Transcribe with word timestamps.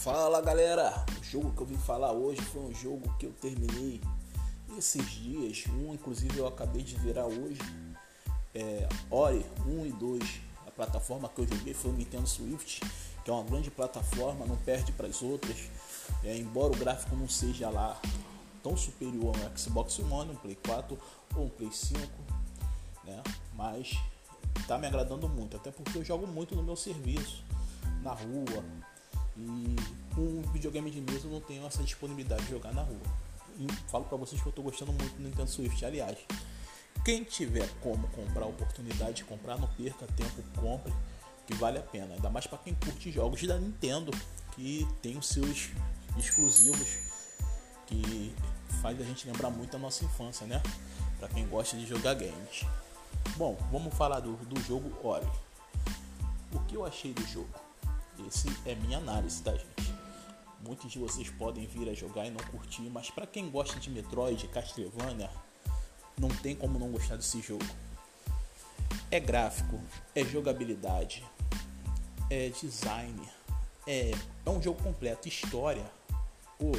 Fala 0.00 0.40
galera, 0.40 1.04
o 1.20 1.22
jogo 1.22 1.50
que 1.50 1.60
eu 1.60 1.66
vim 1.66 1.76
falar 1.76 2.12
hoje 2.12 2.40
foi 2.40 2.62
um 2.62 2.74
jogo 2.74 3.14
que 3.18 3.26
eu 3.26 3.32
terminei 3.34 4.00
esses 4.78 5.04
dias, 5.10 5.64
um 5.74 5.92
inclusive 5.92 6.38
eu 6.38 6.46
acabei 6.46 6.82
de 6.82 6.96
virar 6.96 7.26
hoje, 7.26 7.60
é, 8.54 8.88
Ori 9.10 9.44
1 9.66 9.84
e 9.84 9.92
2, 9.92 10.40
a 10.66 10.70
plataforma 10.70 11.28
que 11.28 11.42
eu 11.42 11.46
joguei 11.46 11.74
foi 11.74 11.90
o 11.90 11.94
Nintendo 11.94 12.26
Swift, 12.26 12.80
que 13.22 13.30
é 13.30 13.34
uma 13.34 13.44
grande 13.44 13.70
plataforma, 13.70 14.46
não 14.46 14.56
perde 14.56 14.90
para 14.90 15.06
as 15.06 15.20
outras, 15.20 15.68
é, 16.24 16.34
embora 16.34 16.72
o 16.72 16.76
gráfico 16.78 17.14
não 17.14 17.28
seja 17.28 17.68
lá 17.68 18.00
tão 18.62 18.78
superior 18.78 19.36
ao 19.36 19.58
Xbox 19.58 19.98
One, 19.98 20.30
um 20.30 20.36
Play 20.36 20.56
4 20.64 20.98
ou 21.36 21.44
um 21.44 21.50
Play 21.50 21.70
5, 21.70 22.00
né? 23.04 23.22
mas 23.52 23.98
tá 24.66 24.78
me 24.78 24.86
agradando 24.86 25.28
muito, 25.28 25.58
até 25.58 25.70
porque 25.70 25.98
eu 25.98 26.02
jogo 26.02 26.26
muito 26.26 26.56
no 26.56 26.62
meu 26.62 26.74
serviço, 26.74 27.44
na 28.02 28.14
rua, 28.14 28.64
e 29.40 29.76
com 30.14 30.42
videogame 30.52 30.90
de 30.90 31.00
mesa 31.00 31.26
eu 31.26 31.30
não 31.30 31.40
tenho 31.40 31.66
essa 31.66 31.82
disponibilidade 31.82 32.44
de 32.44 32.50
jogar 32.50 32.72
na 32.72 32.82
rua. 32.82 33.00
E 33.58 33.66
falo 33.90 34.04
para 34.04 34.16
vocês 34.16 34.40
que 34.40 34.46
eu 34.46 34.52
tô 34.52 34.62
gostando 34.62 34.92
muito 34.92 35.16
do 35.16 35.22
Nintendo 35.22 35.48
Swift. 35.48 35.84
Aliás, 35.84 36.18
quem 37.04 37.24
tiver 37.24 37.68
como 37.80 38.08
comprar 38.08 38.44
a 38.44 38.46
oportunidade 38.46 39.14
de 39.14 39.24
comprar, 39.24 39.58
não 39.58 39.68
perca 39.68 40.06
tempo, 40.08 40.42
compre, 40.58 40.92
que 41.46 41.54
vale 41.54 41.78
a 41.78 41.82
pena. 41.82 42.14
Ainda 42.14 42.30
mais 42.30 42.46
para 42.46 42.58
quem 42.58 42.74
curte 42.74 43.10
jogos 43.10 43.42
da 43.42 43.58
Nintendo, 43.58 44.12
que 44.52 44.86
tem 45.02 45.16
os 45.16 45.26
seus 45.26 45.70
exclusivos 46.18 46.98
que 47.86 48.34
faz 48.80 49.00
a 49.00 49.04
gente 49.04 49.26
lembrar 49.26 49.50
muito 49.50 49.72
da 49.72 49.78
nossa 49.78 50.04
infância, 50.04 50.46
né? 50.46 50.62
Para 51.18 51.28
quem 51.28 51.46
gosta 51.48 51.76
de 51.76 51.86
jogar 51.86 52.14
games. 52.14 52.64
Bom, 53.36 53.58
vamos 53.70 53.94
falar 53.94 54.20
do, 54.20 54.36
do 54.36 54.60
jogo 54.62 54.92
Ori. 55.06 55.26
O 56.52 56.60
que 56.60 56.76
eu 56.76 56.84
achei 56.84 57.12
do 57.12 57.26
jogo? 57.26 57.69
Esse 58.26 58.48
é 58.66 58.74
minha 58.74 58.98
análise, 58.98 59.42
tá, 59.42 59.52
gente? 59.52 59.94
Muitos 60.60 60.92
de 60.92 60.98
vocês 60.98 61.28
podem 61.30 61.66
vir 61.66 61.88
a 61.88 61.94
jogar 61.94 62.26
e 62.26 62.30
não 62.30 62.44
curtir, 62.44 62.82
mas 62.82 63.10
para 63.10 63.26
quem 63.26 63.50
gosta 63.50 63.80
de 63.80 63.90
Metroid, 63.90 64.46
Castlevania, 64.48 65.30
não 66.18 66.28
tem 66.28 66.54
como 66.54 66.78
não 66.78 66.90
gostar 66.90 67.16
desse 67.16 67.40
jogo. 67.40 67.64
É 69.10 69.18
gráfico, 69.18 69.80
é 70.14 70.24
jogabilidade, 70.24 71.24
é 72.28 72.50
design, 72.50 73.20
é, 73.86 74.12
é 74.44 74.50
um 74.50 74.62
jogo 74.62 74.82
completo, 74.82 75.26
história, 75.26 75.84
pô, 76.58 76.72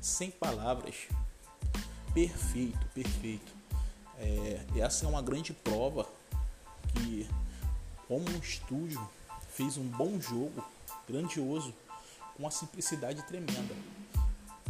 sem 0.00 0.30
palavras, 0.30 1.08
perfeito, 2.12 2.86
perfeito. 2.94 3.52
É, 4.18 4.60
essa 4.76 5.06
é 5.06 5.08
uma 5.08 5.22
grande 5.22 5.52
prova 5.52 6.06
que 6.94 7.26
como 8.06 8.28
um 8.28 8.38
estúdio 8.38 9.00
fez 9.60 9.76
um 9.76 9.86
bom 9.86 10.18
jogo, 10.18 10.64
grandioso, 11.06 11.74
com 12.34 12.44
uma 12.44 12.50
simplicidade 12.50 13.22
tremenda. 13.24 13.74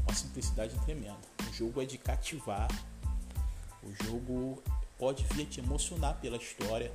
Uma 0.03 0.13
simplicidade 0.13 0.77
tremenda. 0.81 1.21
O 1.49 1.53
jogo 1.53 1.81
é 1.81 1.85
de 1.85 1.97
cativar. 1.97 2.69
O 3.85 4.05
jogo 4.05 4.61
pode 4.99 5.23
vir 5.33 5.47
te 5.47 5.61
emocionar 5.61 6.15
pela 6.21 6.37
história 6.37 6.91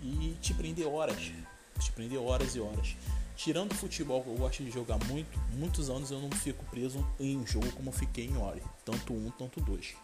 e 0.00 0.36
te 0.40 0.54
prender 0.54 0.86
horas. 0.86 1.32
Te 1.80 1.90
prender 1.90 2.20
horas 2.20 2.54
e 2.54 2.60
horas. 2.60 2.94
Tirando 3.34 3.72
o 3.72 3.74
futebol 3.74 4.22
que 4.22 4.30
eu 4.30 4.36
gosto 4.36 4.62
de 4.62 4.70
jogar 4.70 5.04
muito, 5.06 5.36
muitos 5.54 5.90
anos 5.90 6.12
eu 6.12 6.20
não 6.20 6.30
fico 6.30 6.64
preso 6.66 7.04
em 7.18 7.36
um 7.36 7.44
jogo 7.46 7.72
como 7.72 7.88
eu 7.88 7.92
fiquei 7.92 8.26
em 8.26 8.36
Ori. 8.36 8.62
Tanto 8.84 9.12
um, 9.12 9.32
tanto 9.32 9.60
dois. 9.60 9.96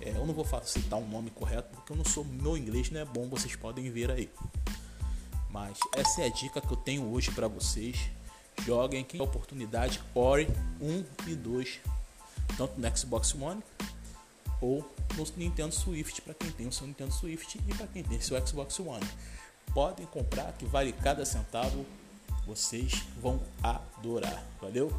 É, 0.00 0.12
eu 0.12 0.26
não 0.26 0.32
vou 0.32 0.46
citar 0.64 0.98
um 0.98 1.06
nome 1.06 1.28
correto 1.30 1.68
porque 1.74 1.92
eu 1.92 1.96
não 1.96 2.06
sou 2.06 2.24
meu 2.24 2.56
inglês 2.56 2.90
não 2.90 3.02
é 3.02 3.04
bom, 3.04 3.28
vocês 3.28 3.54
podem 3.54 3.90
ver 3.90 4.10
aí. 4.10 4.30
Essa 5.94 6.22
é 6.22 6.26
a 6.26 6.30
dica 6.30 6.60
que 6.60 6.72
eu 6.72 6.76
tenho 6.76 7.10
hoje 7.12 7.30
para 7.30 7.48
vocês. 7.48 7.96
Joguem 8.64 9.04
quem 9.04 9.20
oportunidade 9.20 10.00
Ori 10.14 10.46
1 10.80 11.04
e 11.28 11.34
2, 11.34 11.80
tanto 12.56 12.78
no 12.78 12.96
Xbox 12.96 13.34
One 13.34 13.62
ou 14.60 14.86
no 15.16 15.26
Nintendo 15.36 15.74
Swift 15.74 16.20
para 16.22 16.34
quem 16.34 16.50
tem 16.50 16.68
o 16.68 16.72
seu 16.72 16.86
Nintendo 16.86 17.12
Swift 17.12 17.58
e 17.66 17.74
para 17.74 17.86
quem 17.86 18.02
tem 18.02 18.20
seu 18.20 18.46
Xbox 18.46 18.78
One. 18.80 19.06
Podem 19.72 20.06
comprar 20.06 20.52
que 20.52 20.66
vale 20.66 20.92
cada 20.92 21.24
centavo, 21.24 21.86
vocês 22.46 23.04
vão 23.20 23.40
adorar. 23.62 24.44
Valeu? 24.60 24.92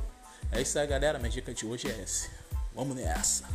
É 0.51 0.61
isso 0.61 0.77
aí, 0.79 0.87
galera. 0.87 1.19
Minha 1.19 1.29
dica 1.29 1.53
de 1.53 1.65
hoje 1.65 1.87
é 1.87 2.01
essa. 2.01 2.29
Vamos 2.73 2.95
nessa. 2.95 3.45